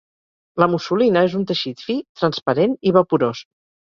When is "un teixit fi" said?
1.39-1.97